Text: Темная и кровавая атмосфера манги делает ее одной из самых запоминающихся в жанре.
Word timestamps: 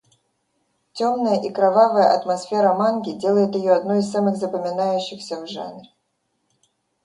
Темная 1.01 1.37
и 1.41 1.51
кровавая 1.51 2.11
атмосфера 2.15 2.73
манги 2.73 3.11
делает 3.11 3.53
ее 3.53 3.73
одной 3.73 3.99
из 3.99 4.11
самых 4.11 4.35
запоминающихся 4.37 5.39
в 5.39 5.47
жанре. 5.47 5.89